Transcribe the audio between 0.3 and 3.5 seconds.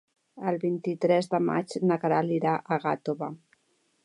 El vint-i-tres de maig na Queralt irà a Gàtova.